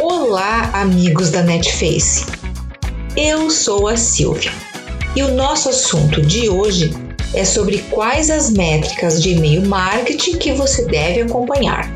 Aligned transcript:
Olá, 0.00 0.70
amigos 0.74 1.30
da 1.30 1.42
Netface. 1.42 2.24
Eu 3.16 3.50
sou 3.50 3.88
a 3.88 3.96
Silvia 3.96 4.52
e 5.16 5.24
o 5.24 5.34
nosso 5.34 5.70
assunto 5.70 6.22
de 6.22 6.48
hoje 6.48 6.94
é 7.34 7.44
sobre 7.44 7.78
quais 7.90 8.30
as 8.30 8.48
métricas 8.48 9.20
de 9.20 9.30
e-mail 9.30 9.66
marketing 9.66 10.38
que 10.38 10.52
você 10.52 10.86
deve 10.86 11.22
acompanhar. 11.22 11.92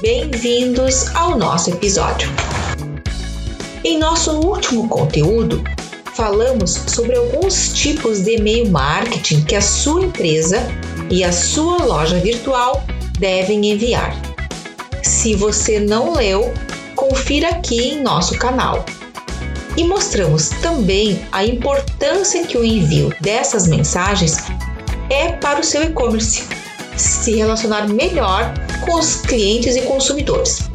Bem-vindos 0.00 1.14
ao 1.14 1.36
nosso 1.36 1.68
episódio. 1.68 2.30
Em 3.84 3.98
nosso 3.98 4.30
último 4.40 4.88
conteúdo, 4.88 5.62
falamos 6.14 6.70
sobre 6.70 7.14
alguns 7.14 7.74
tipos 7.74 8.22
de 8.22 8.36
e-mail 8.36 8.70
marketing 8.70 9.44
que 9.44 9.54
a 9.54 9.60
sua 9.60 10.04
empresa 10.04 10.66
e 11.10 11.22
a 11.22 11.30
sua 11.30 11.84
loja 11.84 12.18
virtual 12.20 12.82
devem 13.18 13.70
enviar. 13.70 14.16
Se 15.02 15.34
você 15.34 15.78
não 15.78 16.14
leu, 16.14 16.54
confira 17.12 17.50
aqui 17.50 17.78
em 17.78 18.02
nosso 18.02 18.38
canal. 18.38 18.86
E 19.76 19.84
mostramos 19.84 20.48
também 20.62 21.22
a 21.30 21.44
importância 21.44 22.46
que 22.46 22.56
o 22.56 22.64
envio 22.64 23.14
dessas 23.20 23.66
mensagens 23.66 24.38
é 25.10 25.32
para 25.32 25.60
o 25.60 25.64
seu 25.64 25.82
e-commerce 25.82 26.48
se 26.96 27.36
relacionar 27.36 27.86
melhor 27.86 28.54
com 28.86 28.94
os 28.94 29.16
clientes 29.16 29.76
e 29.76 29.82
consumidores. 29.82 30.70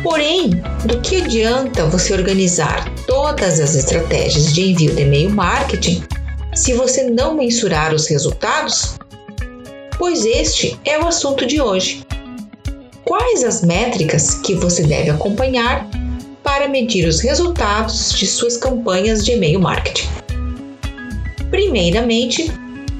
Porém, 0.00 0.50
do 0.84 1.00
que 1.00 1.22
adianta 1.22 1.86
você 1.86 2.12
organizar 2.12 2.88
todas 3.08 3.58
as 3.58 3.74
estratégias 3.74 4.54
de 4.54 4.70
envio 4.70 4.94
de 4.94 5.02
e-mail 5.02 5.30
marketing 5.30 6.04
se 6.54 6.72
você 6.72 7.02
não 7.02 7.34
mensurar 7.34 7.92
os 7.92 8.06
resultados? 8.06 8.94
Pois 9.98 10.24
este 10.24 10.78
é 10.84 10.96
o 11.00 11.08
assunto 11.08 11.44
de 11.44 11.60
hoje. 11.60 12.05
Quais 13.06 13.44
as 13.44 13.62
métricas 13.62 14.34
que 14.34 14.56
você 14.56 14.82
deve 14.82 15.10
acompanhar 15.10 15.88
para 16.42 16.66
medir 16.66 17.06
os 17.06 17.20
resultados 17.20 18.12
de 18.12 18.26
suas 18.26 18.56
campanhas 18.56 19.24
de 19.24 19.30
e-mail 19.30 19.60
marketing? 19.60 20.08
Primeiramente, 21.48 22.50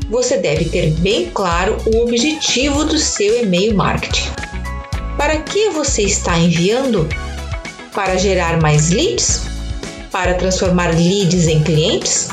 você 0.08 0.36
deve 0.36 0.66
ter 0.66 0.92
bem 1.00 1.28
claro 1.34 1.76
o 1.86 2.04
objetivo 2.04 2.84
do 2.84 2.96
seu 2.96 3.42
e-mail 3.42 3.74
marketing. 3.74 4.30
Para 5.16 5.38
que 5.38 5.70
você 5.70 6.02
está 6.02 6.38
enviando? 6.38 7.08
Para 7.92 8.16
gerar 8.16 8.62
mais 8.62 8.90
leads? 8.90 9.42
Para 10.12 10.34
transformar 10.34 10.94
leads 10.94 11.48
em 11.48 11.64
clientes? 11.64 12.28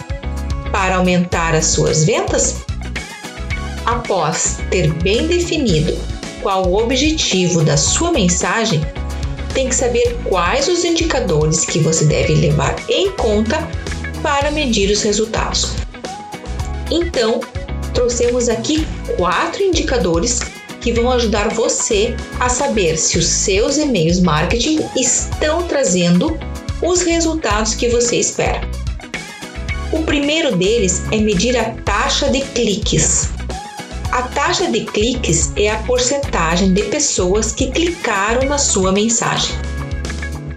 Para 0.72 0.98
aumentar 0.98 1.56
as 1.56 1.66
suas 1.66 2.04
ventas? 2.04 2.58
Após 3.84 4.60
ter 4.70 4.94
bem 5.02 5.26
definido 5.26 6.12
qual 6.44 6.68
o 6.68 6.78
objetivo 6.78 7.64
da 7.64 7.78
sua 7.78 8.12
mensagem, 8.12 8.82
tem 9.54 9.70
que 9.70 9.76
saber 9.76 10.20
quais 10.26 10.68
os 10.68 10.84
indicadores 10.84 11.66
que 11.66 11.80
você 11.80 12.06
deve 12.06 12.36
levar 12.36 12.76
em 12.90 13.12
conta 13.12 13.68
para 14.22 14.52
medir 14.52 14.92
os 14.92 15.02
resultados. 15.02 15.74
Então, 16.92 17.40
trouxemos 17.94 18.50
aqui 18.50 18.86
quatro 19.18 19.64
indicadores 19.64 20.40
que 20.82 20.92
vão 20.92 21.12
ajudar 21.12 21.50
você 21.50 22.16
a 22.40 22.50
saber 22.50 22.98
se 22.98 23.18
os 23.18 23.26
seus 23.26 23.78
e-mails 23.78 24.20
marketing 24.20 24.82
estão 24.98 25.64
trazendo 25.64 26.38
os 26.82 27.02
resultados 27.04 27.74
que 27.74 27.88
você 27.88 28.18
espera. 28.18 28.62
O 29.94 30.04
primeiro 30.04 30.56
deles 30.56 31.04
é 31.12 31.18
medir 31.18 31.56
a 31.56 31.70
taxa 31.86 32.30
de 32.30 32.42
cliques. 32.42 33.30
A 34.14 34.22
taxa 34.22 34.69
de 34.69 34.81
cliques 34.81 35.52
é 35.56 35.72
a 35.72 35.78
porcentagem 35.86 36.72
de 36.72 36.83
pessoas 36.83 37.52
que 37.52 37.72
clicaram 37.72 38.47
na 38.47 38.59
sua 38.59 38.92
mensagem. 38.92 39.56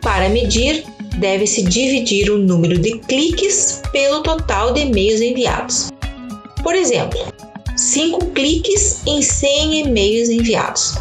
Para 0.02 0.28
medir, 0.28 0.84
deve-se 1.16 1.62
dividir 1.62 2.30
o 2.30 2.36
número 2.36 2.78
de 2.78 2.98
cliques 2.98 3.80
pelo 3.90 4.22
total 4.22 4.74
de 4.74 4.80
e-mails 4.80 5.22
enviados. 5.22 5.90
Por 6.62 6.74
exemplo, 6.74 7.18
5 7.74 8.26
cliques 8.32 9.00
em 9.06 9.22
100 9.22 9.86
e-mails 9.86 10.28
enviados. 10.28 10.96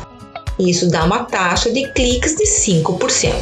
Isso 0.57 0.89
dá 0.89 1.03
uma 1.03 1.25
taxa 1.25 1.69
de 1.73 1.91
cliques 1.91 2.37
de 2.37 2.45
5%. 2.45 3.33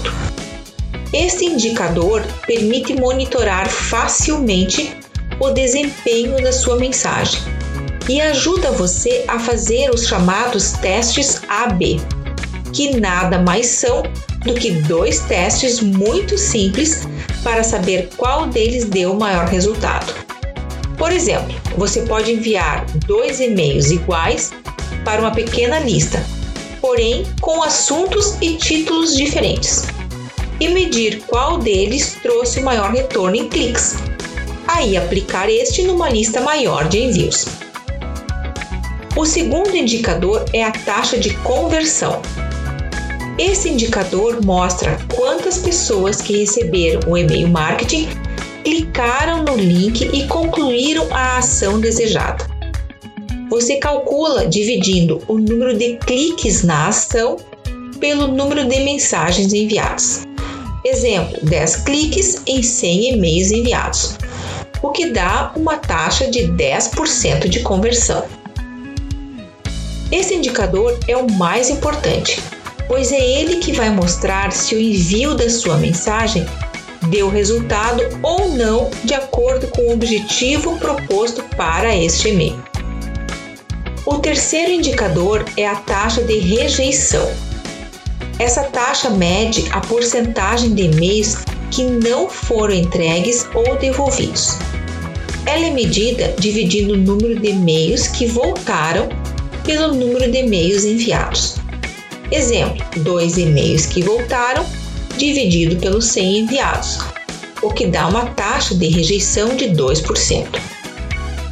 Este 1.13 1.46
indicador 1.46 2.25
permite 2.47 3.00
monitorar 3.00 3.69
facilmente 3.69 4.97
o 5.40 5.52
desempenho 5.52 6.41
da 6.41 6.52
sua 6.52 6.78
mensagem 6.78 7.40
e 8.09 8.19
ajuda 8.19 8.72
você 8.72 9.24
a 9.28 9.40
fazer 9.40 9.90
os 9.90 10.08
chamados 10.08 10.74
testes 10.74 11.41
AB, 11.47 12.02
que 12.74 13.00
nada 13.00 13.40
mais 13.40 13.68
são 13.68 14.03
do 14.44 14.53
que 14.53 14.72
dois 14.72 15.19
testes 15.22 15.80
muito 15.80 16.38
simples 16.38 17.08
para 17.44 17.64
saber 17.64 18.09
qual 18.18 18.47
deles 18.47 18.86
deu 18.86 19.14
o 19.14 19.19
maior 19.19 19.47
resultado. 19.47 20.14
Por 20.97 21.12
exemplo, 21.12 21.53
você 21.78 22.02
pode 22.02 22.31
enviar 22.31 22.86
dois 23.08 23.40
e-mails 23.40 23.90
iguais 23.91 24.52
para 25.03 25.22
uma 25.22 25.31
pequena 25.31 25.80
lista, 25.80 26.24
porém 26.81 27.25
com 27.41 27.64
assuntos 27.64 28.35
e 28.41 28.56
títulos 28.56 29.16
diferentes, 29.16 29.84
e 30.59 30.70
medir 30.70 31.22
qual 31.28 31.58
deles 31.58 32.18
trouxe 32.22 32.59
o 32.59 32.64
maior 32.64 32.91
retorno 32.91 33.35
em 33.35 33.50
cliques. 33.50 33.96
Aí 34.68 34.96
aplicar 34.96 35.50
este 35.50 35.84
numa 35.84 36.09
lista 36.09 36.41
maior 36.41 36.88
de 36.88 37.00
envios. 37.00 37.46
O 39.16 39.28
segundo 39.28 39.75
indicador 39.75 40.44
é 40.53 40.63
a 40.63 40.72
taxa 40.72 41.19
de 41.19 41.35
conversão. 41.38 42.19
Esse 43.38 43.69
indicador 43.69 44.44
mostra 44.44 44.97
quantas 45.16 45.59
pessoas 45.59 46.19
que 46.19 46.40
receberam 46.40 47.00
o 47.07 47.16
e-mail 47.16 47.47
marketing 47.47 48.07
clicaram 48.63 49.44
no 49.44 49.56
link 49.56 50.02
e 50.02 50.28
concluíram 50.28 51.07
a 51.12 51.38
ação 51.38 51.79
desejada. 51.79 52.47
Você 53.52 53.75
calcula 53.75 54.47
dividindo 54.47 55.22
o 55.28 55.38
número 55.38 55.78
de 55.78 55.97
cliques 55.97 56.63
na 56.63 56.88
ação 56.88 57.38
pelo 58.00 58.28
número 58.28 58.68
de 58.68 58.79
mensagens 58.79 59.53
enviadas. 59.53 60.23
Exemplo: 60.84 61.38
10 61.44 61.75
cliques 61.78 62.41
em 62.47 62.63
100 62.63 63.13
e-mails 63.13 63.52
enviados, 63.52 64.18
o 64.81 64.90
que 64.90 65.12
dá 65.12 65.53
uma 65.56 65.78
taxa 65.78 66.31
de 66.31 66.47
10% 66.47 67.47
de 67.47 67.59
conversão. 67.59 68.25
Esse 70.13 70.35
indicador 70.35 70.96
é 71.07 71.18
o 71.18 71.28
mais 71.31 71.72
importante, 71.72 72.40
pois 72.88 73.12
é 73.12 73.19
ele 73.19 73.56
que 73.56 73.72
vai 73.72 73.90
mostrar 73.90 74.51
se 74.51 74.75
o 74.75 74.79
envio 74.79 75.34
da 75.34 75.50
sua 75.50 75.75
mensagem 75.78 76.46
deu 77.09 77.29
resultado 77.29 78.03
ou 78.22 78.50
não 78.50 78.91
de 79.03 79.16
acordo 79.16 79.66
com 79.69 79.81
o 79.81 79.94
objetivo 79.94 80.78
proposto 80.78 81.41
para 81.57 81.96
este 81.96 82.29
e-mail. 82.29 82.63
O 84.06 84.19
terceiro 84.19 84.72
indicador 84.72 85.46
é 85.57 85.66
a 85.68 85.78
taxa 85.78 86.22
de 86.22 86.38
rejeição. 86.38 87.28
Essa 88.38 88.66
taxa 88.66 89.09
mede 89.09 89.66
a 89.72 89.81
porcentagem 89.81 90.75
de 90.75 90.84
e-mails 90.84 91.38
que 91.72 91.85
não 91.85 92.29
foram 92.29 92.75
entregues 92.75 93.47
ou 93.56 93.78
devolvidos. 93.78 94.59
Ela 95.47 95.66
é 95.66 95.72
medida 95.72 96.35
dividindo 96.38 96.94
o 96.94 96.97
número 96.97 97.40
de 97.40 97.50
e-mails 97.50 98.07
que 98.07 98.28
voltaram 98.28 99.22
pelo 99.63 99.94
número 99.94 100.31
de 100.31 100.40
e-mails 100.40 100.85
enviados. 100.85 101.56
Exemplo: 102.31 102.84
dois 103.03 103.38
e-mails 103.38 103.85
que 103.85 104.01
voltaram 104.01 104.66
dividido 105.18 105.75
pelos 105.78 106.06
100 106.06 106.40
enviados, 106.40 107.00
o 107.62 107.69
que 107.69 107.88
dá 107.88 108.07
uma 108.07 108.25
taxa 108.28 108.75
de 108.75 108.88
rejeição 108.88 109.56
de 109.56 109.69
2%. 109.69 110.47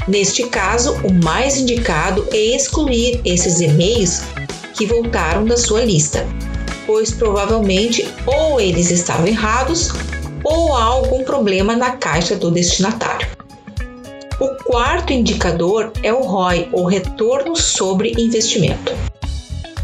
Neste 0.07 0.43
caso, 0.47 0.93
o 1.03 1.13
mais 1.23 1.57
indicado 1.57 2.27
é 2.31 2.55
excluir 2.55 3.21
esses 3.23 3.61
e-mails 3.61 4.23
que 4.73 4.85
voltaram 4.85 5.45
da 5.45 5.55
sua 5.55 5.85
lista, 5.85 6.27
pois 6.87 7.11
provavelmente 7.11 8.07
ou 8.25 8.59
eles 8.59 8.89
estavam 8.89 9.27
errados 9.27 9.91
ou 10.43 10.75
há 10.75 10.83
algum 10.83 11.23
problema 11.23 11.75
na 11.75 11.91
caixa 11.91 12.35
do 12.35 12.49
destinatário. 12.49 13.30
O 14.41 14.55
quarto 14.55 15.13
indicador 15.13 15.93
é 16.01 16.11
o 16.11 16.23
ROI, 16.23 16.67
ou 16.71 16.85
retorno 16.85 17.55
sobre 17.55 18.15
investimento. 18.17 18.91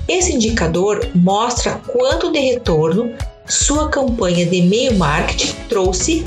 Esse 0.07 0.33
indicador 0.33 1.12
mostra 1.13 1.80
quanto 1.86 2.31
de 2.31 2.39
retorno 2.39 3.15
sua 3.45 3.88
campanha 3.88 4.48
de 4.48 4.56
e-mail 4.56 4.95
marketing 4.95 5.54
trouxe 5.69 6.24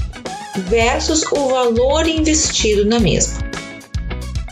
versus 0.68 1.24
o 1.32 1.48
valor 1.48 2.06
investido 2.06 2.84
na 2.84 3.00
mesma. 3.00 3.40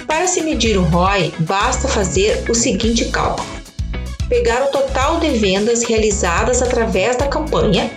Para 0.09 0.27
se 0.27 0.41
medir 0.41 0.77
o 0.77 0.83
ROI, 0.83 1.33
basta 1.39 1.87
fazer 1.87 2.51
o 2.51 2.57
seguinte 2.57 3.05
cálculo: 3.05 3.47
pegar 4.29 4.61
o 4.65 4.73
total 4.73 5.21
de 5.21 5.31
vendas 5.39 5.85
realizadas 5.85 6.63
através 6.63 7.17
da 7.17 7.29
campanha, 7.29 7.89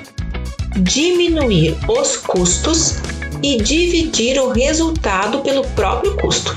diminuir 0.77 1.75
os 1.89 2.17
custos 2.17 2.97
e 3.43 3.57
dividir 3.57 4.39
o 4.39 4.49
resultado 4.49 5.39
pelo 5.39 5.65
próprio 5.69 6.15
custo. 6.17 6.55